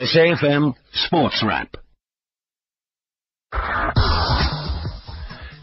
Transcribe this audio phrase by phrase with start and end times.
[0.00, 1.76] SAFM Sports Wrap.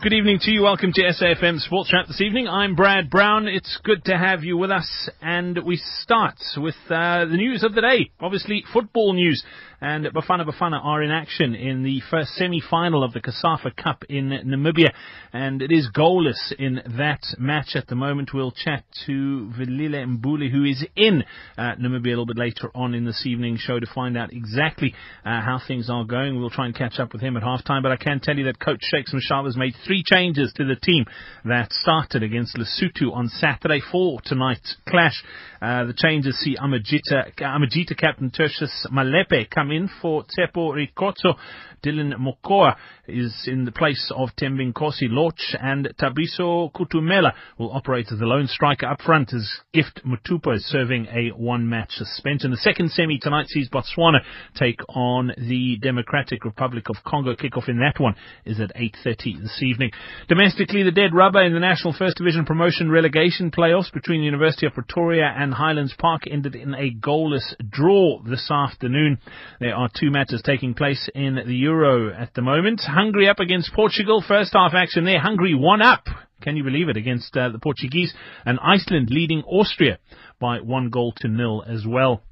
[0.01, 0.63] Good evening to you.
[0.63, 2.47] Welcome to SAFM Sports Wrap this evening.
[2.47, 3.47] I'm Brad Brown.
[3.47, 5.09] It's good to have you with us.
[5.21, 8.09] And we start with uh, the news of the day.
[8.19, 9.43] Obviously, football news.
[9.83, 14.29] And Bafana Bafana are in action in the first semi-final of the COSAFA Cup in
[14.29, 14.89] Namibia.
[15.33, 18.31] And it is goalless in that match at the moment.
[18.31, 21.23] We'll chat to Velile Mbuli, who is in
[21.57, 24.93] uh, Namibia a little bit later on in this evening show to find out exactly
[25.25, 26.39] uh, how things are going.
[26.39, 27.81] We'll try and catch up with him at halftime.
[27.81, 30.75] But I can tell you that Coach Shakes Mashaba has made three changes to the
[30.75, 31.05] team
[31.45, 35.23] that started against Lesotho on Saturday for tonight's clash.
[35.61, 41.35] Uh, the changes see Amajita, Amajita captain Tertius Malepe come in for Tsepo Rikhotso.
[41.83, 42.75] Dylan Mokoa
[43.07, 48.47] is in the place of Thembinkosi Lorch and Thabiso Kutumela will operate as the lone
[48.47, 52.51] striker up front as Gift Motupa is serving a one-match suspension.
[52.51, 54.19] The second semi tonight sees Botswana
[54.55, 57.35] take on the Democratic Republic of Congo.
[57.35, 58.15] Kickoff in that one
[58.45, 59.91] is at 8.30 this evening.
[60.27, 64.73] Domestically, the dead rubber in the National First Division promotion relegation playoffs between University of
[64.73, 69.17] Pretoria and Highlands Park ended in a goalless draw this afternoon.
[69.59, 72.81] There are two matches taking place in the Euro at the moment.
[72.85, 74.21] Hungary up against Portugal.
[74.27, 75.21] First half action there.
[75.21, 76.03] Hungary one up.
[76.41, 76.97] Can you believe it?
[76.97, 78.13] Against uh, the Portuguese
[78.45, 79.97] and Iceland leading Austria
[80.39, 82.23] by one goal to nil as well.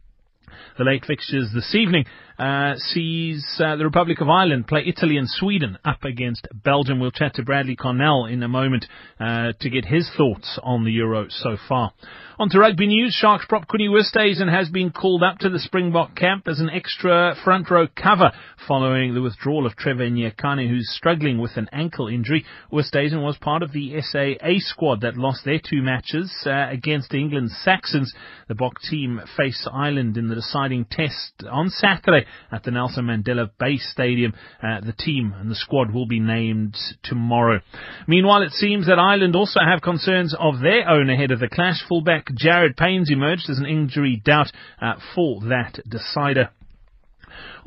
[0.78, 2.06] The late fixtures this evening
[2.40, 7.00] uh, sees uh, the Republic of Ireland play Italy and Sweden up against Belgium.
[7.00, 8.86] We'll chat to Bradley Carnell in a moment
[9.20, 11.92] uh, to get his thoughts on the Euro so far.
[12.40, 16.16] On to rugby news, Sharks prop Coenie Oosthuizen has been called up to the Springbok
[16.16, 18.32] camp as an extra front row cover
[18.66, 22.46] following the withdrawal of Trevor Nyakane, who's struggling with an ankle injury.
[22.72, 27.58] Oosthuizen was part of the SAA squad that lost their two matches uh, against England's
[27.62, 28.14] Saxons.
[28.48, 33.50] The Bok team face Ireland in the deciding test on Saturday at the Nelson Mandela
[33.60, 34.34] Bay Stadium.
[34.62, 37.60] Uh, the team and the squad will be named tomorrow.
[38.08, 41.84] Meanwhile, it seems that Ireland also have concerns of their own ahead of the clash.
[41.88, 46.50] Fullback Jared Payne's emerged as an injury doubt uh, for that decider.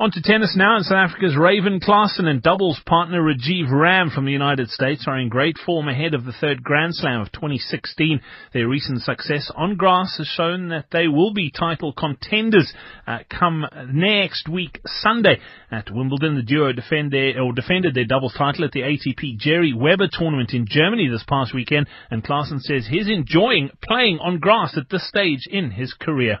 [0.03, 4.25] On to tennis now, and South Africa's Raven Klaasen and doubles partner Rajeev Ram from
[4.25, 8.19] the United States are in great form ahead of the third Grand Slam of 2016.
[8.51, 12.73] Their recent success on grass has shown that they will be title contenders
[13.07, 15.39] uh, come next week Sunday
[15.71, 16.35] at Wimbledon.
[16.35, 20.53] The duo defend their, or defended their doubles title at the ATP Gerry Weber tournament
[20.53, 25.07] in Germany this past weekend, and Klaasen says he's enjoying playing on grass at this
[25.07, 26.39] stage in his career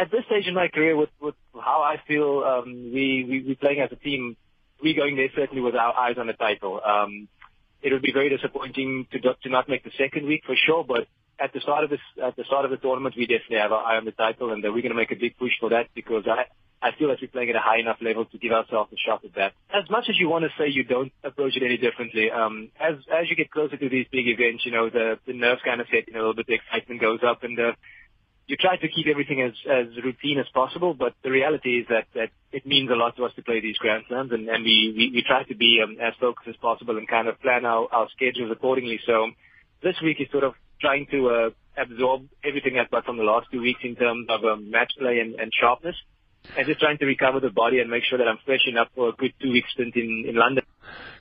[0.00, 3.54] at this stage in my career, with, with how I feel, um, we, we we
[3.54, 4.36] playing as a team.
[4.82, 6.80] We going there certainly with our eyes on the title.
[6.82, 7.28] Um,
[7.82, 11.06] it would be very disappointing to to not make the second week for sure, but
[11.38, 13.84] at the start of this at the start of the tournament, we definitely have our
[13.84, 15.88] eye on the title, and uh, we're going to make a big push for that
[15.94, 16.44] because I.
[16.82, 19.22] I feel that we're playing at a high enough level to give ourselves a shot
[19.22, 19.52] at that.
[19.68, 22.94] As much as you want to say you don't approach it any differently, um, as
[23.12, 25.88] as you get closer to these big events, you know the the nerves kind of
[25.92, 27.72] set in a little bit, the excitement goes up, and uh,
[28.50, 32.06] you try to keep everything as, as routine as possible, but the reality is that,
[32.14, 34.92] that it means a lot to us to play these Grand Slams, and, and we,
[34.96, 37.86] we, we try to be um, as focused as possible and kind of plan our,
[37.92, 38.98] our schedules accordingly.
[39.06, 39.30] So
[39.82, 41.50] this week is sort of trying to uh,
[41.80, 45.20] absorb everything I've got from the last two weeks in terms of um, match play
[45.20, 45.96] and, and sharpness,
[46.56, 49.10] and just trying to recover the body and make sure that I'm fresh enough for
[49.10, 50.64] a good two-week stint in, in London.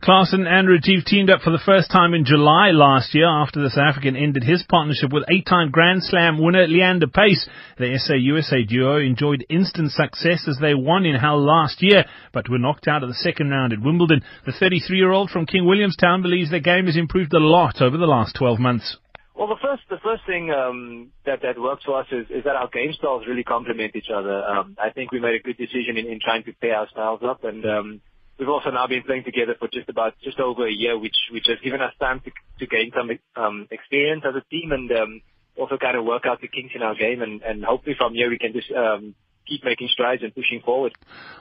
[0.01, 3.69] Klaasen and Rajeev teamed up for the first time in July last year after the
[3.69, 7.47] South African ended his partnership with eight-time Grand Slam winner Leander Paes.
[7.77, 12.57] The SA-USA duo enjoyed instant success as they won in Hull last year, but were
[12.57, 14.23] knocked out of the second round at Wimbledon.
[14.45, 18.35] The 33-year-old from King Williamstown believes their game has improved a lot over the last
[18.35, 18.97] 12 months.
[19.39, 22.57] Well, the first the first thing um, that that works for us is, is that
[22.57, 24.43] our game styles really complement each other.
[24.43, 27.21] Um, I think we made a good decision in, in trying to pair our styles
[27.23, 28.01] up, and um,
[28.37, 31.47] we've also now been playing together for just about just over a year, which which
[31.47, 33.09] has given us time to to gain some
[33.41, 35.21] um, experience as a team and um,
[35.57, 38.29] also kind of work out the kinks in our game, and, and hopefully from here
[38.29, 39.15] we can just um,
[39.49, 40.93] keep making strides and pushing forward.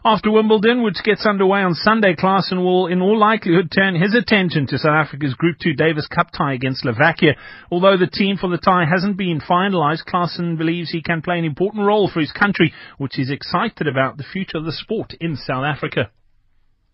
[0.04, 4.66] After Wimbledon, which gets underway on Sunday, Klaasen will in all likelihood turn his attention
[4.68, 7.36] to South Africa's Group 2 Davis Cup tie against Slovakia.
[7.70, 11.44] Although the team for the tie hasn't been finalised, Klaasen believes he can play an
[11.44, 15.36] important role for his country, which is excited about the future of the sport in
[15.36, 16.10] South Africa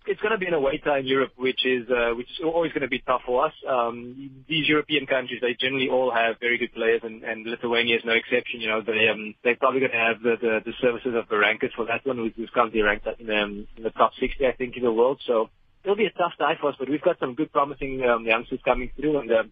[0.06, 2.72] it's going to be an away tie in Europe, which is uh, which is always
[2.72, 3.52] going to be tough for us.
[3.68, 8.02] Um, these European countries, they generally all have very good players, and, and Lithuania is
[8.04, 8.60] no exception.
[8.60, 11.72] You know, they um, they're probably going to have the, the, the services of Berankis
[11.74, 14.82] for that one, who's, currently ranked in, um, in the top 60, I think, in
[14.82, 15.20] the world.
[15.26, 15.48] So
[15.82, 18.60] it'll be a tough tie for us, but we've got some good, promising um, youngsters
[18.64, 19.42] coming through, and uh,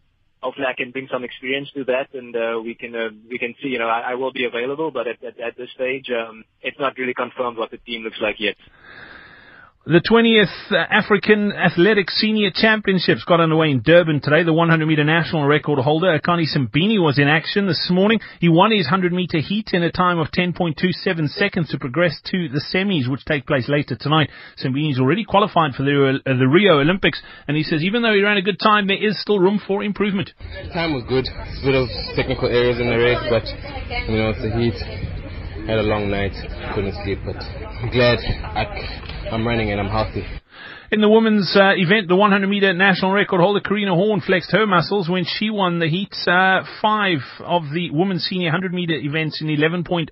[0.42, 3.54] hopefully I can bring some experience to that, and uh, we can uh, we can
[3.62, 3.68] see.
[3.68, 6.78] You know, I, I will be available, but at, at, at this stage, um, it's
[6.78, 8.56] not really confirmed what the team looks like yet.
[9.84, 14.44] The 20th uh, African Athletics Senior Championships got underway in Durban today.
[14.44, 18.20] The 100 meter national record holder, Akani Simbine, was in action this morning.
[18.38, 22.48] He won his 100 meter heat in a time of 10.27 seconds to progress to
[22.48, 24.30] the semis, which take place later tonight.
[24.56, 28.14] Simbine is already qualified for the, uh, the Rio Olympics, and he says even though
[28.14, 30.30] he ran a good time, there is still room for improvement.
[30.62, 31.26] The time was good.
[31.26, 33.42] A bit of technical areas in the race, but
[34.08, 35.21] you know, it's the heat.
[35.66, 36.32] Had a long night,
[36.74, 40.26] couldn't sleep, but I'm glad I I'm running and I'm healthy.
[40.90, 44.66] In the women's uh, event, the 100 meter national record holder Carina Horn flexed her
[44.66, 49.40] muscles when she won the heat uh, five of the women's senior 100 meter events
[49.40, 50.10] in 11.46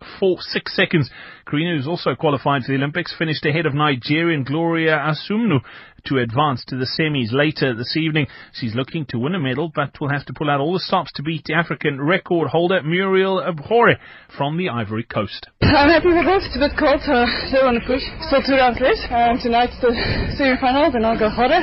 [0.68, 1.10] seconds.
[1.46, 5.60] Carina, who's also qualified for the Olympics, finished ahead of Nigerian Gloria Asumnu
[6.06, 8.26] to advance to the semis later this evening.
[8.52, 11.12] She's looking to win a medal, but will have to pull out all the stops
[11.14, 13.96] to beat African record holder Murielle Ahouré
[14.36, 15.48] from the Ivory Coast.
[15.62, 16.42] I'm happy with it.
[16.44, 18.02] It's a bit cold, so still on the push.
[18.28, 19.04] Still two rounds left.
[19.12, 19.92] Um, tonight's the
[20.36, 21.60] semi-finals, and I'll go harder.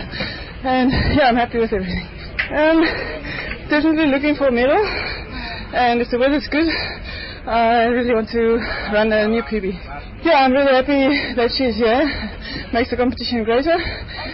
[0.63, 2.05] And yeah, I'm happy with everything.
[2.53, 2.81] Um,
[3.69, 4.79] definitely looking for a medal,
[5.73, 6.69] and if the weather's good,
[7.47, 8.59] I really want to
[8.91, 9.71] run a new PB.
[10.25, 11.07] Yeah, I'm really happy
[11.39, 12.03] that she's here.
[12.73, 13.71] Makes the competition greater,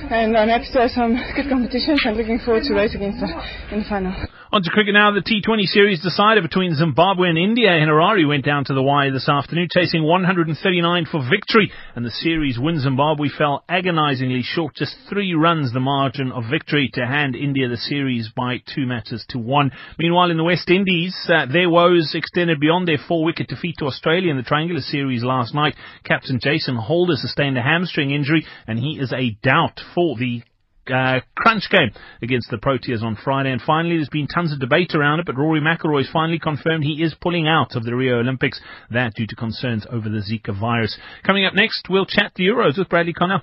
[0.09, 2.01] and I'm happy to have some good competitions.
[2.05, 3.29] I'm looking forward to race against her
[3.69, 4.32] in the final.
[4.53, 5.09] On to cricket now.
[5.09, 7.73] The T20 series decider between Zimbabwe and India.
[7.73, 11.71] In Harare went down to the wire this afternoon, chasing 139 for victory.
[11.95, 16.91] And the series win Zimbabwe fell agonizingly short, just three runs the margin of victory
[16.93, 19.71] to hand India the series by two matches to one.
[19.97, 24.29] Meanwhile, in the West Indies, uh, their woes extended beyond their four-wicket defeat to Australia
[24.29, 25.73] in the Triangular Series last night.
[26.03, 30.43] Captain Jason Holder sustained a hamstring injury, and he is a doubt for the
[30.87, 31.91] uh, crunch game
[32.21, 33.51] against the Proteas on Friday.
[33.51, 37.03] And finally, there's been tons of debate around it, but Rory McIlroy's finally confirmed he
[37.03, 38.59] is pulling out of the Rio Olympics.
[38.91, 40.97] That due to concerns over the Zika virus.
[41.25, 43.41] Coming up next, we'll chat the Euros with Bradley Carnell.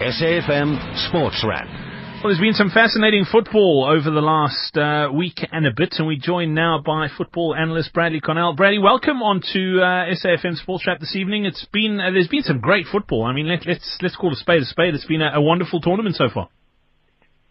[0.00, 1.91] SAFM Sports Wrap.
[2.22, 6.06] Well, there's been some fascinating football over the last uh, week and a bit, and
[6.06, 8.56] we joined now by football analyst Bradley Carnell.
[8.56, 11.46] Bradley, welcome on to uh, SAFM Sports Wrap this evening.
[11.46, 13.24] It's been uh, there's been some great football.
[13.24, 14.94] I mean, let, us let's, let's call a spade a spade.
[14.94, 16.48] It's been a, a wonderful tournament so far.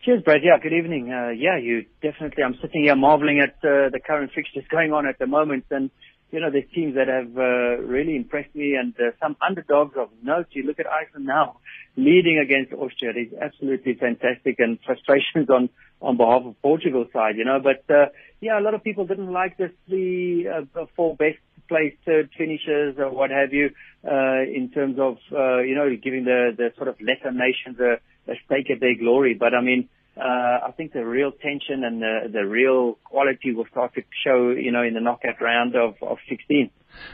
[0.06, 0.40] Cheers, Brad.
[0.42, 1.12] Yeah, good evening.
[1.12, 2.42] Uh, yeah, you definitely.
[2.42, 5.92] I'm sitting here marveling at uh, the current fixtures going on at the moment, and
[6.32, 10.10] you know, there's teams that have uh, really impressed me, and uh, some underdogs of
[10.24, 10.48] note.
[10.52, 11.58] You look at Iceland now,
[11.98, 13.12] leading against Austria.
[13.16, 15.70] It's absolutely fantastic, and frustrations on
[16.02, 17.36] on behalf of Portugal side.
[17.38, 18.08] You know, but uh,
[18.40, 21.38] yeah, a lot of people didn't like the three, uh, four best
[21.68, 23.70] placed third finishers or what have you,
[24.06, 28.00] uh, in terms of uh, you know giving the the sort of lesser nations a
[28.32, 29.34] a stake at their glory.
[29.34, 33.68] But I mean, uh, I think the real tension and the, the real quality will
[33.72, 36.70] start to show, you know, in the knockout round of, of 16.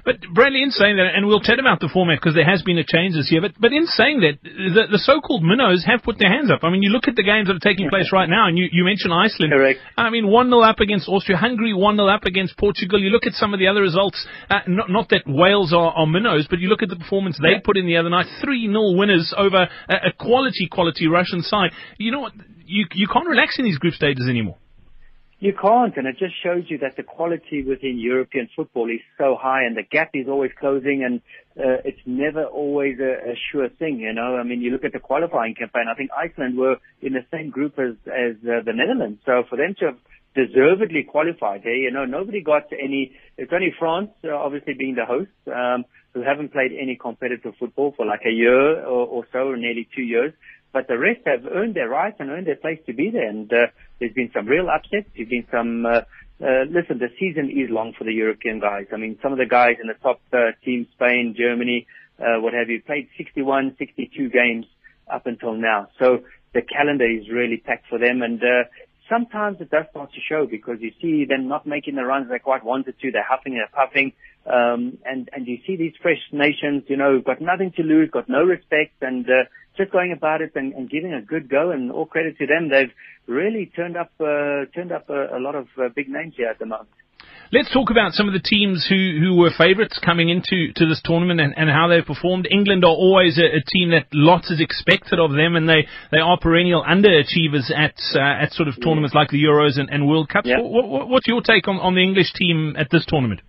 [0.05, 2.77] But Bradley, in saying that, and we'll chat about the format because there has been
[2.77, 3.41] a change this year.
[3.41, 6.63] But but in saying that, the, the so-called minnows have put their hands up.
[6.63, 8.67] I mean, you look at the games that are taking place right now, and you,
[8.71, 9.53] you mentioned Iceland.
[9.53, 9.79] Correct.
[9.97, 12.99] I mean, one 0 up against Austria, Hungary one 0 up against Portugal.
[12.99, 14.25] You look at some of the other results.
[14.49, 17.61] Uh, not not that Wales are, are minnows, but you look at the performance they
[17.61, 17.63] yeah.
[17.63, 18.25] put in the other night.
[18.41, 21.71] Three 0 winners over a, a quality quality Russian side.
[21.97, 22.33] You know what?
[22.67, 24.57] You you can't relax in these group stages anymore.
[25.39, 29.37] You can't, and it just shows you that the quality within European football is so
[29.39, 31.21] high, and the gap is always closing, and
[31.55, 33.99] uh, it's never always a, a sure thing.
[33.99, 35.85] You know, I mean, you look at the qualifying campaign.
[35.91, 39.57] I think Iceland were in the same group as as uh, the Netherlands, so for
[39.57, 39.97] them to have
[40.35, 43.13] deservedly qualified, hey, you know, nobody got any.
[43.37, 47.93] It's only France, uh, obviously being the host, um, who haven't played any competitive football
[47.95, 50.33] for like a year or, or so, or nearly two years
[50.73, 53.27] but the rest have earned their right and earned their place to be there.
[53.27, 53.67] And uh,
[53.99, 55.09] there's been some real upsets.
[55.15, 55.85] There's been some.
[55.85, 56.01] Uh,
[56.39, 58.85] uh, listen, the season is long for the European guys.
[58.93, 61.87] I mean, some of the guys in the top uh, teams, Spain, Germany,
[62.19, 64.65] uh, what have you, played 61, 62 games
[65.11, 65.87] up until now.
[65.99, 66.19] So
[66.53, 68.21] the calendar is really packed for them.
[68.21, 68.69] And uh,
[69.09, 72.39] sometimes it does start to show because you see them not making the runs they
[72.39, 73.11] quite wanted to.
[73.11, 74.13] They're huffing, they're puffing.
[74.45, 78.29] Um, and, and you see these fresh nations, you know, got nothing to lose, got
[78.29, 79.43] no respect, and uh,
[79.77, 81.71] just going about it and, and giving a good go.
[81.71, 82.91] And all credit to them, they've
[83.27, 86.59] really turned up uh, turned up a, a lot of uh, big names here at
[86.59, 86.89] the moment.
[87.51, 91.01] Let's talk about some of the teams who, who were favourites coming into to this
[91.05, 92.45] tournament and, and how they've performed.
[92.51, 96.17] England are always a, a, team that lots is expected of them, and they, they
[96.17, 99.21] are perennial underachievers at uh, at sort of tournaments yeah.
[99.21, 100.47] like the Euros and, and World Cups.
[100.49, 100.59] Yeah.
[100.59, 103.39] What, what, what's your take on, on the English team at this tournament?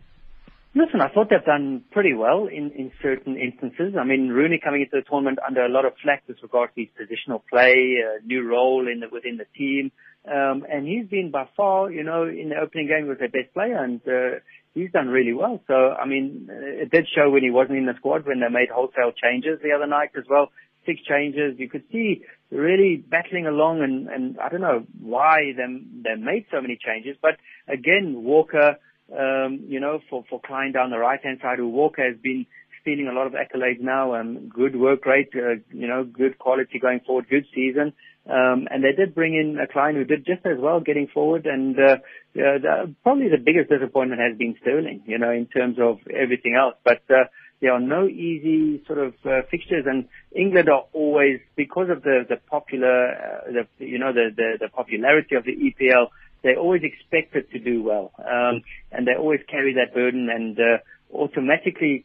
[0.74, 3.94] Listen, I thought they've done pretty well in, in certain instances.
[3.98, 6.80] I mean, Rooney coming into the tournament under a lot of flack with regard to
[6.82, 9.90] his positional play, a new role in the, within the team.
[10.26, 13.54] Um, and he's been by far, you know, in the opening game was their best
[13.54, 14.40] player and, uh,
[14.74, 15.60] he's done really well.
[15.66, 18.68] So, I mean, it did show when he wasn't in the squad when they made
[18.68, 20.50] wholesale changes the other night as well.
[20.84, 21.58] Six changes.
[21.58, 25.64] You could see really battling along and, and I don't know why they,
[26.04, 28.76] they made so many changes, but again, Walker,
[29.12, 32.46] um, you know, for, for Clyne down the right hand side, who Walker has been
[32.82, 36.78] stealing a lot of accolades now, um, good work rate, uh, you know, good quality
[36.78, 37.92] going forward, good season.
[38.28, 41.46] Um, and they did bring in a Clyne who did just as well getting forward.
[41.46, 41.96] And uh, uh,
[42.34, 46.74] the, probably the biggest disappointment has been Sterling, you know, in terms of everything else.
[46.84, 47.24] But uh,
[47.60, 52.24] there are no easy sort of uh, fixtures, and England are always because of the
[52.28, 56.08] the popular, uh, the you know, the, the the popularity of the EPL.
[56.42, 60.78] They always expected to do well, um, and they always carry that burden and uh,
[61.12, 62.04] automatically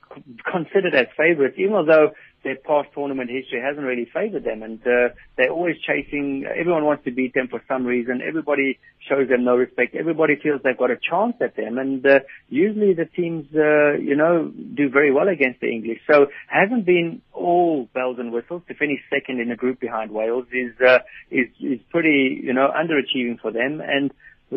[0.52, 2.12] considered as favourites, even though
[2.44, 4.64] their past tournament history hasn't really favored them.
[4.64, 8.22] And uh, they're always chasing everyone wants to beat them for some reason.
[8.26, 9.96] Everybody shows them no respect.
[9.96, 11.78] Everybody feels they've got a chance at them.
[11.78, 12.20] And uh,
[12.50, 16.00] usually the teams uh, you know do very well against the english.
[16.10, 18.64] So hasn't been all bells and whistles.
[18.68, 21.00] To finish second in a group behind wales is uh,
[21.32, 23.82] is is pretty you know underachieving for them.
[23.82, 24.12] And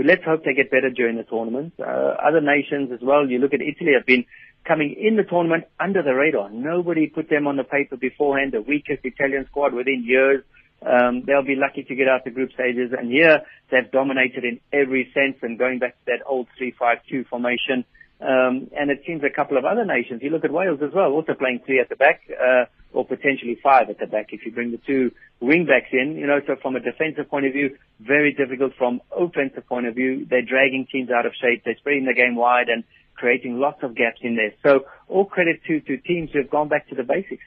[0.04, 1.74] let's hope they get better during the tournament.
[1.78, 4.24] Uh, other nations as well, you look at Italy have been
[4.66, 6.50] coming in the tournament under the radar.
[6.50, 10.42] Nobody put them on the paper beforehand, the weakest Italian squad within years.
[10.84, 12.92] Um, they'll be lucky to get out the group stages.
[12.96, 17.84] And here they've dominated in every sense and going back to that old 3-5-2 formation.
[18.20, 20.22] Um, and it seems a couple of other nations.
[20.22, 23.58] You look at Wales as well, also playing three at the back, uh, or potentially
[23.62, 26.16] five at the back if you bring the two wing backs in.
[26.16, 28.72] You know, so from a defensive point of view, very difficult.
[28.78, 31.62] From offensive point of view, they're dragging teams out of shape.
[31.64, 32.84] They're spreading the game wide and
[33.16, 34.52] creating lots of gaps in there.
[34.62, 37.44] So all credit to, to teams who have gone back to the basics.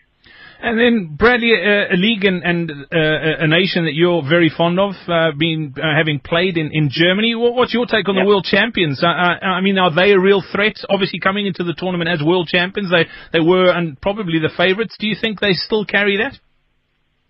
[0.62, 4.77] And then Bradley, uh, a league and, and uh, a nation that you're very fond
[4.77, 7.33] of, uh, being uh, having played in, in Germany.
[7.33, 8.25] What's your take on yep.
[8.25, 9.01] the world champions?
[9.01, 10.75] Uh, uh, I mean, are they a real threat?
[10.89, 14.98] Obviously, coming into the tournament as world champions, they they were and probably the favourites.
[15.00, 16.36] Do you think they still carry that?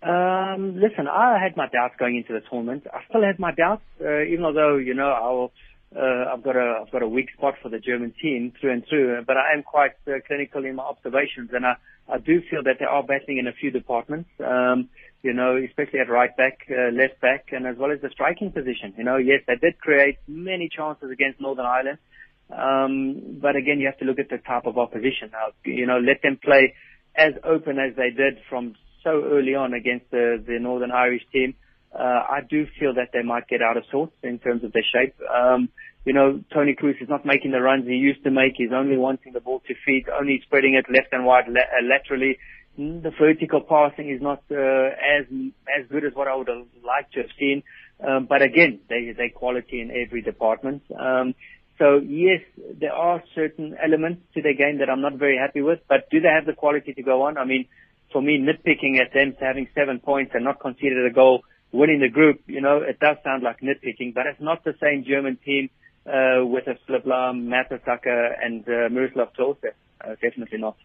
[0.02, 2.86] Um, listen, I had my doubts going into the tournament.
[2.92, 5.50] I still had my doubts, even although you know our
[5.96, 8.86] uh, I've got a I've got a weak spot for the German team through and
[8.88, 11.74] through, but I am quite uh, clinical in my observations, and I
[12.08, 14.30] I do feel that they are battling in a few departments.
[14.38, 14.88] Um,
[15.22, 18.52] you know, especially at right back, uh, left back, and as well as the striking
[18.52, 18.94] position.
[18.96, 21.98] You know, yes, they did create many chances against Northern Ireland,
[22.56, 25.30] um, but again, you have to look at the type of opposition.
[25.32, 26.74] Now, you know, let them play
[27.16, 31.54] as open as they did from so early on against the the Northern Irish team
[31.98, 35.14] I do feel that they might get out of sorts in terms of their shape.
[35.28, 35.68] Um,
[36.04, 38.54] you know, Toni Kroos is not making the runs he used to make.
[38.56, 41.82] He's only wanting the ball to feet, only spreading it left and wide la- uh,
[41.82, 42.38] laterally.
[42.78, 45.26] Mm, the vertical passing is not uh, as
[45.76, 47.62] as good as what I would have liked to have seen.
[48.06, 50.82] Um, but again, they they quality in every department.
[50.98, 51.34] Um,
[51.78, 52.40] so yes,
[52.78, 55.80] there are certain elements to their game that I'm not very happy with.
[55.88, 57.36] But do they have the quality to go on?
[57.36, 57.66] I mean,
[58.12, 61.42] for me, nitpicking at them having seven points and not conceded a goal
[61.72, 65.04] winning the group, you know, it does sound like nitpicking, but it's not the same
[65.04, 65.70] German team
[66.06, 69.72] uh, with a Philipp Lahm, Mertesacker, and uh, Miroslav Klose.
[70.02, 70.76] Uh, definitely not.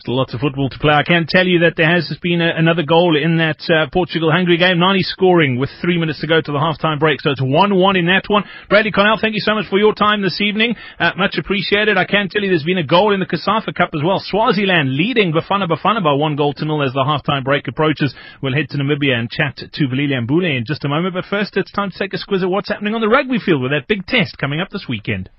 [0.00, 0.92] Still lots of football to play.
[0.92, 4.58] I can tell you that there has been a, another goal in that uh, Portugal-Hungary
[4.58, 4.80] game.
[4.80, 8.06] Nani scoring with three minutes to go to the half-time break, so it's 1-1 in
[8.06, 8.42] that one.
[8.68, 10.74] Bradley Carnell, thank you so much for your time this evening.
[10.98, 11.96] Uh, much appreciated.
[11.96, 14.18] I can tell you there's been a goal in the COSAFA Cup as well.
[14.18, 18.12] Swaziland leading Bafana Bafana by one goal to nil as the half-time break approaches.
[18.42, 21.56] We'll head to Namibia and chat to Velile Mbuli in just a moment, but first
[21.56, 23.86] it's time to take a squiz at what's happening on the rugby field with that
[23.86, 25.30] big test coming up this weekend.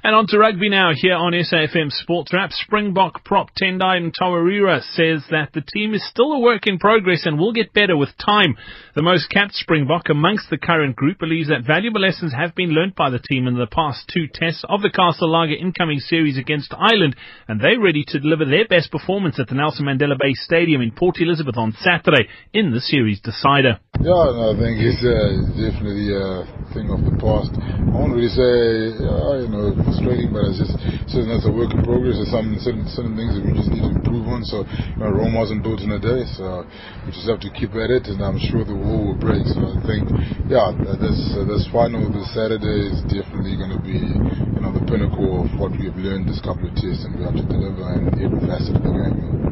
[0.05, 2.51] And on to rugby now here on SAFM Sports Wrap.
[2.51, 7.39] Springbok prop Tendai Mtawarira says that the team is still a work in progress and
[7.39, 8.57] will get better with time.
[8.97, 12.97] The most capped Springbok amongst the current group believes that valuable lessons have been learnt
[12.97, 16.75] by the team in the past two tests of the Castle Lager incoming series against
[16.75, 17.15] Ireland
[17.47, 20.91] and they're ready to deliver their best performance at the Nelson Mandela Bay Stadium in
[20.91, 23.79] Port Elizabeth on Saturday in the series decider.
[24.01, 26.43] Yeah, no, I think it's uh, definitely a
[26.75, 27.55] thing of the past.
[27.55, 30.73] I won't really say, uh, you know, frustrating, but it's just
[31.13, 32.17] certain that's a work in progress.
[32.17, 34.41] There's some certain, certain things that we just need to improve on.
[34.49, 36.65] So you know, Rome wasn't built in a day, so
[37.05, 39.45] we just have to keep at it, and I'm sure the wall will break.
[39.53, 40.09] So I think,
[40.49, 45.45] yeah, this this final this Saturday is definitely going to be you know the pinnacle
[45.45, 48.09] of what we have learned this couple of tests, and we have to deliver in
[48.17, 49.43] every facet of the game.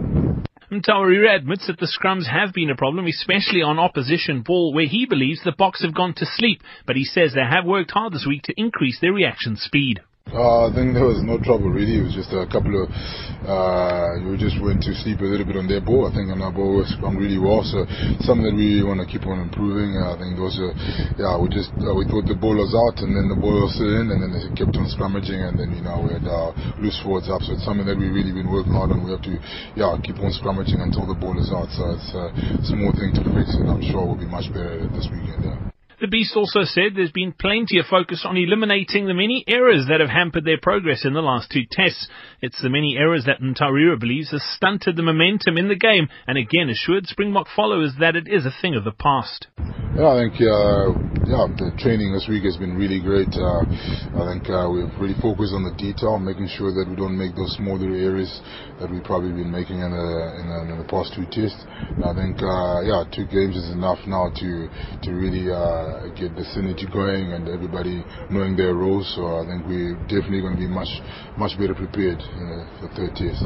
[0.70, 5.04] Mtawarira admits that the scrums have been a problem, especially on opposition ball, where he
[5.04, 8.25] believes the Boks have gone to sleep, but he says they have worked hard this
[8.25, 10.00] week to increase their reaction speed.
[10.30, 11.99] Uh, I think there was no trouble really.
[11.99, 12.87] It was just a couple of
[13.42, 16.06] uh, we just went to sleep a little bit on their ball.
[16.06, 17.66] I think on our ball was gone really well.
[17.66, 17.82] So
[18.22, 19.99] something that we want to keep on improving.
[19.99, 20.70] Uh, I think those are
[21.18, 23.75] yeah we just uh, we thought the ball was out and then the ball was
[23.82, 26.94] in and then they kept on scrummaging and then you know we had uh, loose
[27.02, 27.42] forwards up.
[27.42, 29.02] So it's something that we really been working hard on.
[29.02, 29.34] We have to
[29.75, 31.75] yeah keep on scrummaging until the ball is out.
[31.75, 35.10] So it's a small thing to fix and I'm sure we'll be much better this
[35.10, 35.42] weekend.
[35.42, 35.79] Yeah.
[36.00, 40.00] The Beast also said there's been plenty of focus on eliminating the many errors that
[40.00, 42.09] have hampered their progress in the last two tests.
[42.40, 46.38] It's the many errors that Mtawarira believes has stunted the momentum in the game and
[46.38, 49.49] again assured Springbok followers that it is a thing of the past.
[49.92, 50.95] Yeah, I think uh,
[51.28, 53.28] yeah, the training this week has been really great.
[53.37, 53.66] Uh,
[54.16, 57.35] I think uh, we've really focused on the detail, making sure that we don't make
[57.35, 58.30] those smaller errors
[58.78, 60.09] that we've probably been making in the,
[60.40, 61.59] in the, in the past two tests.
[61.90, 64.71] And I think uh, yeah, two games is enough now to
[65.04, 69.11] to really uh, get the synergy going and everybody knowing their roles.
[69.14, 70.90] So I think we're definitely going to be much
[71.37, 73.44] much better prepared uh, for third test.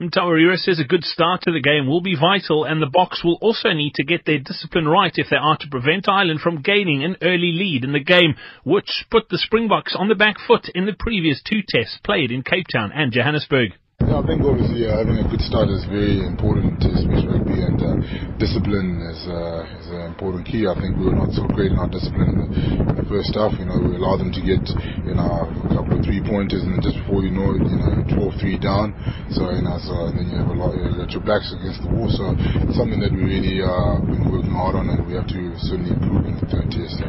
[0.00, 3.38] Mtawarira says a good start to the game will be vital and the Boks will
[3.40, 7.02] also need to get their discipline right if they are to prevent Ireland from gaining
[7.02, 10.86] an early lead in the game, which put the Springboks on the back foot in
[10.86, 13.72] the previous two tests played in Cape Town and Johannesburg.
[14.08, 17.60] Yeah, I think obviously uh, having a good start is very important to Swiss rugby,
[17.60, 17.98] and uh,
[18.38, 20.70] discipline is, uh, is an important key.
[20.70, 23.52] I think we were not so great in our discipline in the, first half.
[23.58, 24.64] You know, we allowed them to get
[25.02, 28.32] you know a couple of three pointers, and just before you know it, you know,
[28.38, 28.94] 12-3 down.
[29.34, 31.90] So you know, so then you have a lot, you got your backs against the
[31.90, 32.06] wall.
[32.08, 35.40] So it's something that we really uh, been working hard on, and we have to
[35.58, 37.02] certainly improve in the third test.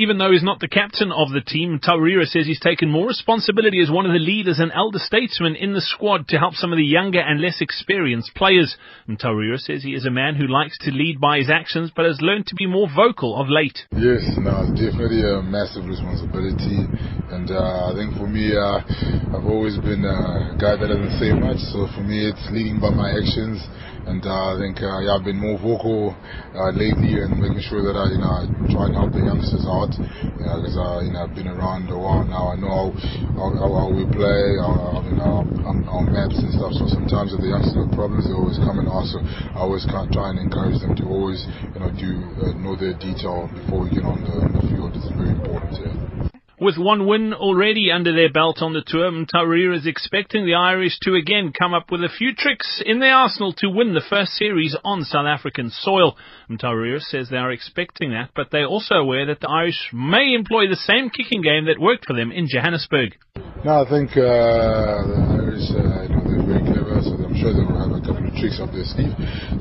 [0.00, 3.82] Even though he's not the captain of the team, Taurira says he's taken more responsibility
[3.82, 6.78] as one of the leaders and elder statesmen in the squad to help some of
[6.78, 8.76] the younger and less experienced players.
[9.18, 12.22] Taurira says he is a man who likes to lead by his actions, but has
[12.22, 13.90] learned to be more vocal of late.
[13.90, 16.86] Yes, no, it's definitely a massive responsibility,
[17.34, 18.78] and uh, I think for me, uh,
[19.34, 21.58] I've always been a guy that doesn't say much.
[21.74, 23.66] So for me, it's leading by my actions
[24.08, 26.16] and uh, I think uh, yeah, I've been more vocal
[26.56, 28.42] uh, lately and making sure that I, you know, I
[28.72, 31.92] try and help the youngsters out because you know, uh, you know, I've been around
[31.92, 32.50] a while now.
[32.50, 32.96] I know
[33.36, 36.72] how, how, how we play, how, you know, on, on maps and stuff.
[36.80, 39.12] So sometimes if the youngsters have problems, they always come and ask.
[39.12, 41.44] So I always try and encourage them to always,
[41.76, 44.96] you know, do uh, know their detail before we get on the, on the field.
[44.96, 45.76] It's very important.
[45.84, 46.37] Yeah.
[46.60, 50.98] With one win already under their belt on the tour, Mtawarira is expecting the Irish
[51.02, 54.32] to again come up with a few tricks in their arsenal to win the first
[54.32, 56.16] series on South African soil.
[56.50, 60.66] Mtawarira says they are expecting that, but they're also aware that the Irish may employ
[60.68, 63.16] the same kicking game that worked for them in Johannesburg.
[63.64, 67.52] No, I think uh, the Irish, uh, you know, they're very clever, so I'm sure
[67.52, 69.12] they'll have a couple of tricks up their sleeve.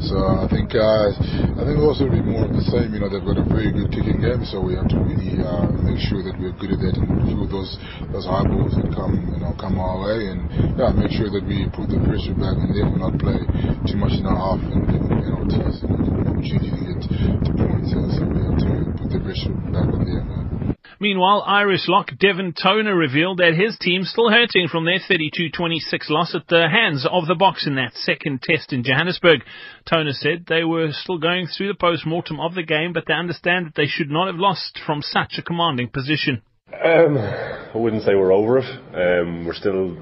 [0.07, 2.95] So I think uh, I think also be more of the same.
[2.95, 5.67] You know, they've got a very good kicking game, so we have to really uh,
[5.83, 7.75] make sure that we're good at that and few those
[8.15, 10.47] those high balls that come you know come our way, and
[10.79, 13.39] yeah, make sure that we put the pressure back on them and not play
[13.87, 16.99] too much in our half and give them penalties and opportunity to get
[17.43, 17.91] to points.
[17.91, 20.76] So we have to put the pressure back on them.
[20.99, 26.33] Meanwhile, Irish lock Devin Toner revealed that his team still hurting from their 32-26 loss
[26.33, 29.41] at the hands of the Boks in that second test in Johannesburg.
[29.85, 33.67] Toner said they were still going through the post-mortem of the game, but they understand
[33.67, 36.41] that they should not have lost from such a commanding position.
[36.73, 38.65] Um, I wouldn't say we're over it.
[38.93, 39.95] Um, we're still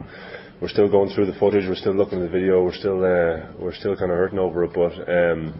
[0.61, 1.65] we're still going through the footage.
[1.67, 2.63] We're still looking at the video.
[2.63, 4.93] We're still uh, we're still kind of hurting over it, but.
[5.09, 5.53] Um,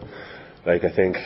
[0.66, 1.16] like I think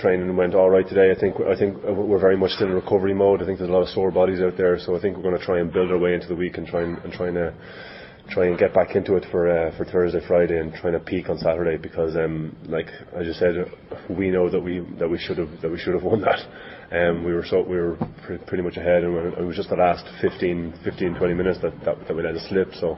[0.00, 1.10] training went all right today.
[1.10, 3.42] I think I think we're very much still in recovery mode.
[3.42, 5.38] I think there's a lot of sore bodies out there, so I think we're going
[5.38, 7.38] to try and build our way into the week and try and, and try and
[7.38, 7.50] uh,
[8.30, 11.28] try and get back into it for uh, for Thursday, Friday, and trying to peak
[11.28, 13.54] on Saturday because, um, like I just said,
[14.10, 16.40] we know that we that we should have that we should have won that.
[16.90, 19.76] Um, we were so we were pre- pretty much ahead, and it was just the
[19.76, 22.68] last 15, 15 20 minutes that, that, that we let it slip.
[22.80, 22.96] So,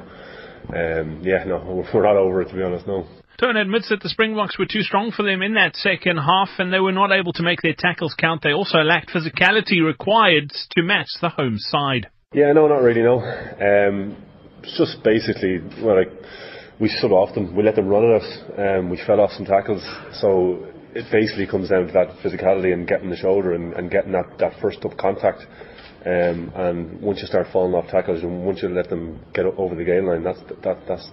[0.74, 2.86] um, yeah, no, we're not over it to be honest.
[2.86, 3.06] No.
[3.40, 6.70] Toner admits that the Springboks were too strong for them in that second half and
[6.70, 8.42] they were not able to make their tackles count.
[8.42, 12.08] They also lacked physicality required to match the home side.
[12.34, 13.20] Yeah, no, not really, no.
[13.20, 14.14] Um,
[14.62, 16.12] it's just basically, well, like,
[16.78, 19.46] we stood off them, we let them run at us, um, we fell off some
[19.46, 19.82] tackles.
[20.20, 24.12] So it basically comes down to that physicality and getting the shoulder and, and getting
[24.12, 25.46] that, that first up contact.
[26.04, 29.74] Um, and once you start falling off tackles and once you let them get over
[29.74, 31.10] the gain line, that's that, that's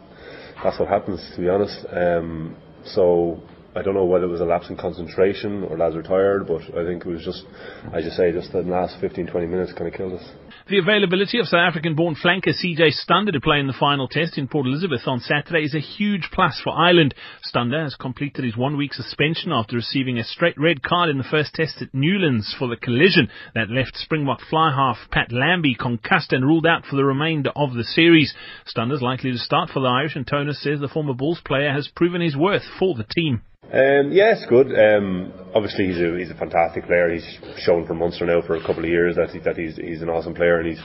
[0.63, 1.19] that's what happens.
[1.35, 3.41] To be honest, um, so
[3.77, 6.61] I don't know whether it was a lapse in concentration or lads were tired, but
[6.75, 7.45] I think it was just,
[7.93, 10.27] as you say, just the last 15, 20 minutes kind of killed us.
[10.67, 14.47] The availability of South African-born flanker CJ Stander to play in the final test in
[14.47, 17.13] Port Elizabeth on Saturday is a huge plus for Ireland.
[17.43, 21.53] Stander has completed his one-week suspension after receiving a straight red card in the first
[21.53, 26.43] test at Newlands for the collision that left Springbok fly half Pat Lambie concussed and
[26.43, 28.33] ruled out for the remainder of the series.
[28.65, 31.87] Stander's likely to start for the Irish and Toner says the former Bulls player has
[31.95, 33.43] proven his worth for the team.
[33.67, 34.71] Um, yeah, it's good.
[34.71, 37.11] Um, obviously, he's a he's a fantastic player.
[37.11, 37.27] He's
[37.57, 40.09] shown for Munster now for a couple of years that he, that he's he's an
[40.09, 40.79] awesome player and he's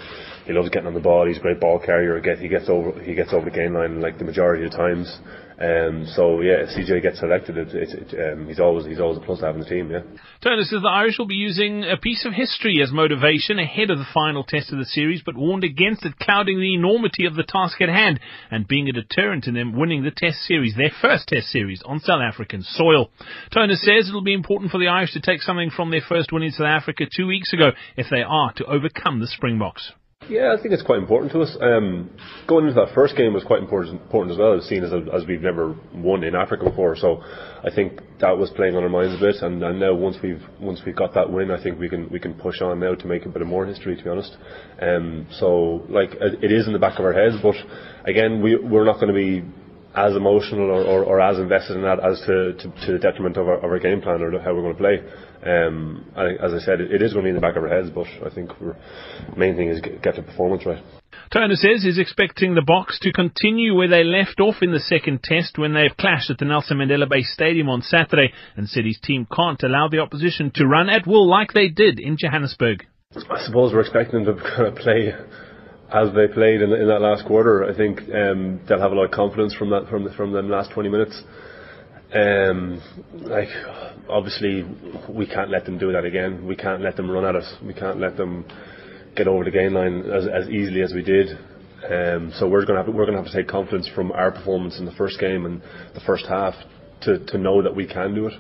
[0.47, 1.29] he loves getting on the ball.
[1.29, 2.21] He's a great ball carrier.
[2.41, 5.07] He gets over he gets over the gain line like the majority of times.
[5.63, 9.19] Um, so yeah, if CJ gets selected, it, it, it, um, he's always he's always
[9.19, 9.93] a plus to have in the team.
[9.93, 10.01] Yeah.
[10.43, 13.99] Toner says the Irish will be using a piece of history as motivation ahead of
[13.99, 17.45] the final test of the series, but warned against it clouding the enormity of the
[17.45, 18.19] task at hand
[18.51, 22.01] and being a deterrent in them winning the test series, their first test series on
[22.01, 23.11] South African soil.
[23.55, 26.43] Toner says it'll be important for the Irish to take something from their first win
[26.43, 29.93] in South Africa two weeks ago if they are to overcome the Springboks.
[30.29, 31.57] Yeah, I think it's quite important to us.
[31.61, 32.11] Um,
[32.47, 35.43] going into that first game was quite important, important as well, seeing as as we've
[35.43, 36.97] never won in Africa before.
[36.97, 39.37] So I think that was playing on our minds a bit.
[39.43, 42.21] And, and now once we've once we've got that win, I think we can we
[42.21, 43.97] can push on now to make a bit of more history.
[43.97, 44.37] To be honest,
[44.81, 47.57] um, so like it is in the back of our heads, but
[48.07, 49.43] again, we we're not going to be
[49.95, 53.37] as emotional or, or, or, as invested in that as to, to, to the detriment
[53.37, 54.99] of our, of our, game plan or how we're going to play.
[55.45, 57.63] Um, I, as I said, it, it is going to be in the back of
[57.63, 60.83] our heads, but I think the main thing is get, get the performance right.
[61.31, 65.23] Toner says he's expecting the Boks to continue where they left off in the second
[65.23, 68.99] test when they've clashed at the Nelson Mandela Bay Stadium on Saturday and said his
[69.03, 72.87] team can't allow the opposition to run at will like they did in Johannesburg.
[73.15, 75.13] I suppose we're expecting them to play
[75.93, 79.05] as they played in, in that last quarter, I think um, they'll have a lot
[79.05, 81.23] of confidence from that from the, from the last 20 minutes.
[82.15, 82.83] Um,
[83.15, 83.49] like
[84.09, 84.65] obviously,
[85.09, 86.47] we can't let them do that again.
[86.47, 87.55] We can't let them run at us.
[87.65, 88.47] We can't let them
[89.17, 91.29] get over the gain line as, as easily as we did.
[91.91, 94.31] Um, so we're going to have we're going to have to take confidence from our
[94.31, 95.61] performance in the first game and
[95.95, 96.55] the first half
[97.03, 98.35] to, to know that we can do it,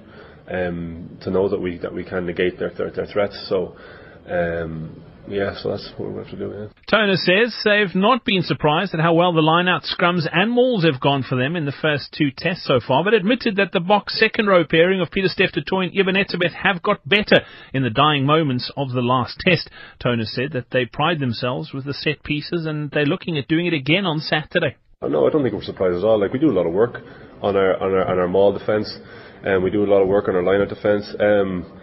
[0.48, 3.46] um, to know that we that we can negate their their, their threats.
[3.48, 3.76] So.
[4.28, 6.66] Um, yeah, so that's what we have to do, yeah.
[6.90, 11.00] Toner says they've not been surprised at how well the line-out scrums and mauls have
[11.00, 14.10] gone for them in the first two tests so far, but admitted that the Boks
[14.10, 17.40] second row pairing of Pieter-Steph du Toit and Eben Etzebeth have got better
[17.72, 19.70] in the dying moments of the last test.
[20.02, 23.66] Toner said that they pride themselves with the set pieces and they're looking at doing
[23.66, 24.76] it again on Saturday.
[25.00, 26.20] Oh, no, I don't think we're surprised at all.
[26.20, 27.00] Like, we do a lot of work
[27.40, 28.92] on our, on our, on our maul defence,
[29.44, 31.14] and we do a lot of work on our line-out defence.
[31.18, 31.78] Um,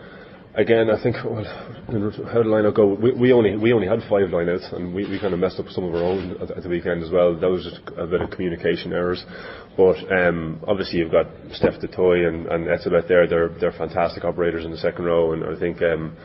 [0.56, 2.94] again, I think well, how did lineout go?
[2.94, 5.68] We, we only we only had five lineouts, and we, we kind of messed up
[5.70, 7.36] some of our own at, at, the weekend as well.
[7.40, 9.24] That was just a bit of communication errors.
[9.78, 13.28] But um, obviously, you've got Steph du Toit and, and Etzebeth there.
[13.28, 16.18] They're they're fantastic operators in the second row, and I think um,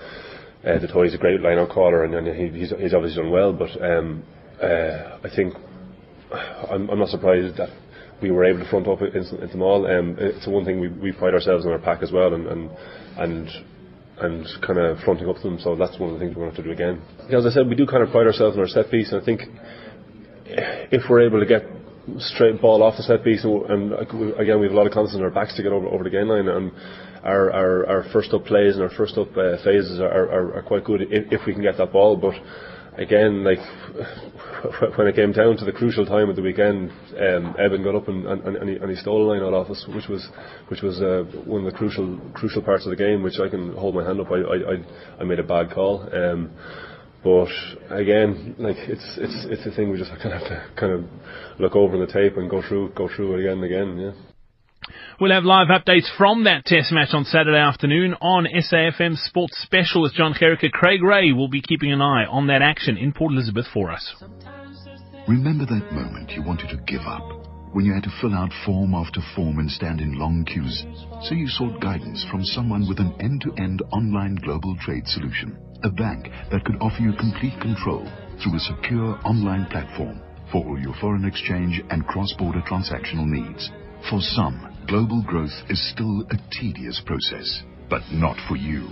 [0.67, 3.53] uh, is a great lineout caller, and, and he, he's he's obviously done well.
[3.53, 4.25] But um,
[4.61, 5.55] uh, I think
[6.71, 7.71] I'm, I'm not surprised that
[8.23, 9.87] we were able to front up into, into them all.
[9.87, 12.71] Um, it's one thing we, we pride ourselves on our pack as well, and and,
[13.17, 13.49] and
[14.21, 15.59] and kind of fronting up to them.
[15.59, 17.03] So that's one of the things we're going to have to do again.
[17.31, 19.25] As I said, we do kind of pride ourselves on our set piece, and I
[19.25, 19.43] think
[20.93, 21.63] if we're able to get
[22.19, 23.93] straight ball off the set piece, and, and
[24.39, 26.11] again we have a lot of confidence in our backs to get over, over the
[26.11, 26.71] gain line, and
[27.25, 30.63] our, our, our first up plays and our first up uh, phases are, are, are
[30.63, 32.35] quite good if, if we can get that ball, but
[32.97, 33.59] again, like
[34.97, 38.09] when it came down to the crucial time of the weekend, um, Eben got up
[38.09, 40.29] and, and, and, he, and he stole a line out of us, which was
[40.69, 43.23] which was uh, one of the crucial crucial parts of the game.
[43.23, 44.31] Which I can hold my hand up.
[44.31, 46.09] I I, I made a bad call.
[46.15, 46.51] Um,
[47.23, 47.49] but
[47.91, 51.05] again, like it's it's it's a thing we just kind of have to kind of
[51.59, 53.99] look over the tape and go through go through it again and again.
[53.99, 54.34] Yeah.
[55.21, 60.17] We'll have live updates from that test match on Saturday afternoon on SAFM Sports Specialist
[60.17, 60.73] John Kerricker.
[60.73, 64.13] Craig Ray will be keeping an eye on that action in Port Elizabeth for us.
[65.29, 67.23] Remember that moment you wanted to give up?
[67.73, 70.85] When you had to fill out form after form and stand in long queues?
[71.23, 75.57] So you sought guidance from someone with an end-to-end online global trade solution.
[75.85, 78.03] A bank that could offer you complete control
[78.43, 83.71] through a secure online platform for all your foreign exchange and cross-border transactional needs.
[84.11, 88.89] For some, global growth is still a tedious process, but not for you.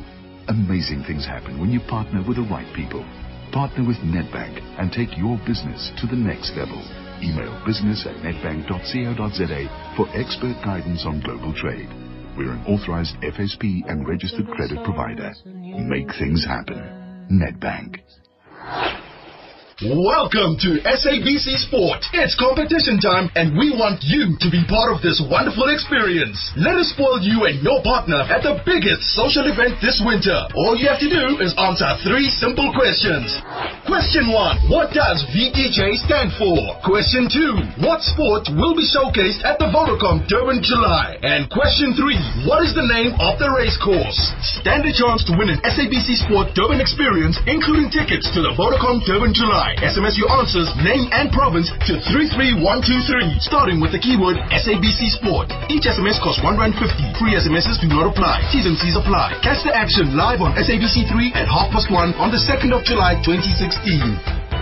[0.48, 3.04] Amazing things happen when you partner with the right people.
[3.52, 6.80] Partner with Nedbank and take your business to the next level.
[7.22, 11.88] Email business at nedbank.co.za for expert guidance on global trade.
[12.36, 15.32] We're an authorized FSP and registered credit provider.
[15.44, 17.28] Make things happen.
[17.30, 18.00] Nedbank.
[19.82, 22.06] Welcome to SABC Sport.
[22.14, 26.38] It's competition time and we want you to be part of this wonderful experience.
[26.54, 30.38] Let us spoil you and your partner at the biggest social event this winter.
[30.54, 33.34] All you have to do is answer three simple questions.
[33.82, 34.70] Question 1.
[34.70, 36.78] What does VDJ stand for?
[36.86, 37.82] Question 2.
[37.82, 41.18] What sport will be showcased at the Vodacom Durban July?
[41.26, 42.46] And question 3.
[42.46, 44.30] What is the name of the race course?
[44.62, 49.02] Stand a chance to win an SABC Sport Durban experience including tickets to the Vodacom
[49.02, 49.71] Durban July.
[49.80, 55.48] SMS your answers, name and province to 33123, starting with the keyword SABC Sport.
[55.72, 56.92] Each SMS costs 1 Rand 50.
[57.16, 58.44] Free SMSs do not apply.
[58.52, 59.40] T's and C's apply.
[59.40, 62.84] Catch the action live on SABC 3 at half past 1 on the 2nd of
[62.84, 64.52] July 2016.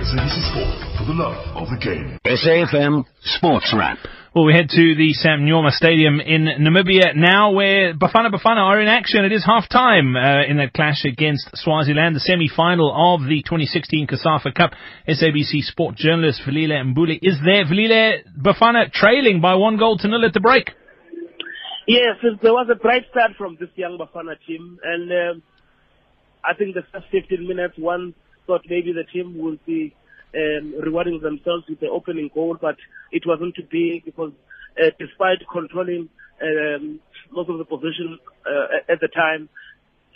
[0.00, 2.16] SABC Sport for the love of the game.
[2.24, 3.04] SAFM
[3.36, 3.98] Sports Wrap.
[4.32, 8.80] Well, we head to the Sam Nujoma Stadium in Namibia now, where Bafana Bafana are
[8.80, 9.24] in action.
[9.24, 14.06] It is half time uh, in that clash against Swaziland, the semi-final of the 2016
[14.06, 14.70] COSAFA Cup.
[15.08, 17.64] SABC sport journalist Velile Mbuli is there.
[17.64, 20.70] Velile, Bafana trailing by one goal to nil at the break.
[21.88, 25.42] Yes, there was a bright start from this young Bafana team, and um,
[26.44, 28.14] I think the first 15 minutes, one
[28.46, 29.92] thought maybe the team would be
[30.34, 32.76] um, rewarding themselves with the opening goal, but
[33.12, 34.32] it wasn't to be because
[34.78, 36.08] uh, despite controlling
[36.42, 37.00] um,
[37.32, 39.48] most of the position uh, at the time,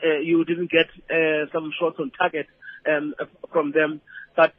[0.05, 2.46] uh, you didn't get uh, some shots on target
[2.88, 3.14] um,
[3.53, 4.00] from them.
[4.37, 4.53] But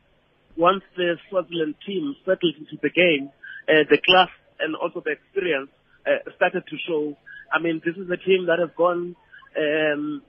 [0.57, 3.29] once the Swaziland team settled into the game,
[3.67, 5.69] uh, the class and also the experience
[6.05, 7.17] uh, started to show.
[7.51, 9.15] I mean, this is a team that has gone
[9.57, 10.21] um,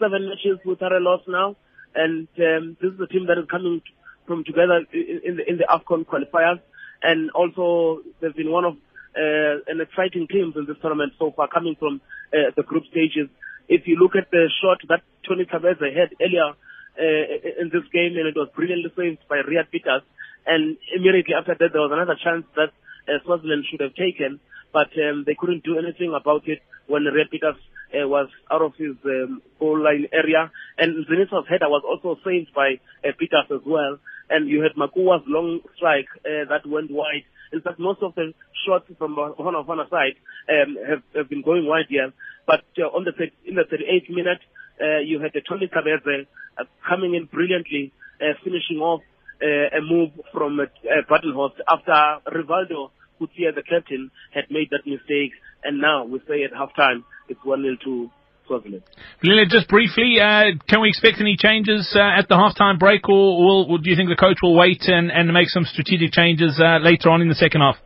[0.00, 1.56] seven matches without a loss now,
[1.94, 3.80] and um, this is a team that is coming
[4.26, 6.60] from together in the in the Afcon qualifiers,
[7.02, 8.74] and also they've been one of
[9.16, 12.00] uh, an exciting teams in this tournament so far, coming from
[12.32, 13.28] uh, the group stages.
[13.68, 16.52] If you look at the shot that Tony Tsabedze had earlier
[16.98, 20.04] uh, in this game, and it was brilliantly saved by Reyaad Pieterse,
[20.46, 22.70] and immediately after that there was another chance that
[23.08, 24.38] uh, Swaziland should have taken,
[24.72, 27.58] but um, they couldn't do anything about it when Reyaad Pieterse
[27.94, 32.52] uh, was out of his um, goal line area, and Zinisa's header was also saved
[32.54, 33.98] by uh, Pieterse as well
[34.30, 37.24] and you had Makuwa's long strike uh, that went wide.
[37.52, 38.34] In fact, most of the
[38.66, 40.16] shots from Bafana Bafana side
[40.50, 42.12] um, have, have been going wide here.
[42.46, 43.12] But uh, on the
[43.44, 44.40] in the 38th minute,
[44.80, 46.26] uh, you had the Tony Tsabedze
[46.58, 49.02] uh, coming in brilliantly, uh, finishing off
[49.42, 50.64] uh, a move from uh,
[51.10, 52.90] Badenhorst after Rivaldo,
[53.32, 55.32] here the captain, had made that mistake.
[55.64, 58.10] And now we say at halftime it's 1-0 to
[59.22, 63.44] Lila, just briefly, uh, can we expect any changes uh, at the halftime break, or,
[63.44, 66.60] will, or, do you think the coach will wait and, and make some strategic changes
[66.60, 67.76] uh, later on in the second half?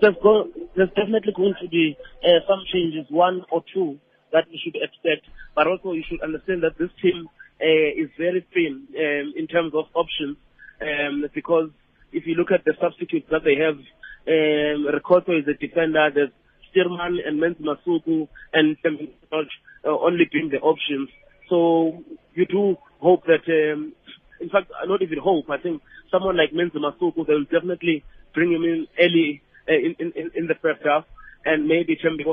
[0.00, 3.98] There's, go, there's definitely going to be uh, some changes, one or two,
[4.32, 5.26] that we should expect.
[5.54, 7.28] But also, you should understand that this team
[7.60, 10.36] uh, is very thin um, in terms of options,
[10.82, 11.70] um, because
[12.12, 13.78] if you look at the substitutes that they have,
[14.26, 16.10] um, Rikhotso is a defender.
[16.14, 16.34] There's
[16.74, 21.08] Stearman and Menzi Masuku and uh, only being the options.
[21.48, 22.02] So
[22.34, 23.92] you do hope that, um,
[24.40, 25.50] in fact, not even hope.
[25.50, 29.94] I think someone like Menzi Masuku, they will definitely bring him in early uh, in,
[29.98, 31.04] in, in the first half,
[31.44, 32.24] and maybe Thembi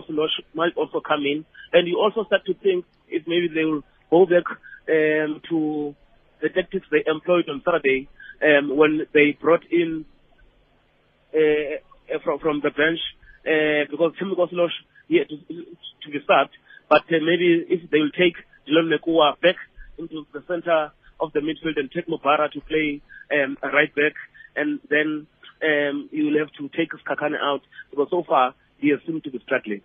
[0.53, 1.45] might also come in.
[1.73, 4.43] And you also start to think if maybe they will go back
[4.89, 5.95] um, to
[6.41, 8.09] the tactics they employed on Saturday
[8.43, 10.05] um, when they brought in
[11.33, 12.99] uh, from from the bench
[13.45, 14.75] uh, because Goslosh
[15.07, 16.49] here to, to be start,
[16.89, 18.35] but uh, maybe if they will take
[18.67, 19.55] Dylan Mekua back
[19.97, 23.01] into the center of the midfield and take Mubara to play
[23.31, 24.13] um, a right back,
[24.55, 25.27] and then
[25.63, 29.81] um, you will have to take Skakane out because so far he to be struggling.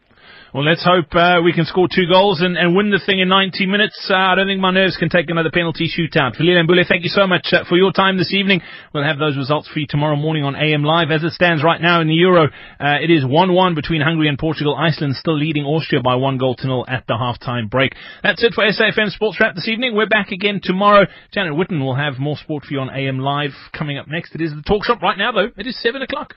[0.54, 3.28] Well, let's hope uh, we can score two goals and, and win the thing in
[3.28, 4.08] 90 minutes.
[4.10, 6.40] Uh, I don't think my nerves can take another penalty shootout.
[6.40, 8.62] Velile Mbuli, thank you so much uh, for your time this evening.
[8.94, 11.10] We'll have those results for you tomorrow morning on AM Live.
[11.10, 14.38] As it stands right now in the Euro, uh, it is 1-1 between Hungary and
[14.38, 14.74] Portugal.
[14.74, 17.94] Iceland still leading Austria by one goal to nil at the half-time break.
[18.22, 19.94] That's it for SAFM Sports Wrap this evening.
[19.94, 21.06] We're back again tomorrow.
[21.32, 24.34] Janet Witten will have more sport for you on AM Live coming up next.
[24.34, 25.50] It is the talk shop right now, though.
[25.56, 26.36] It is 7 o'clock.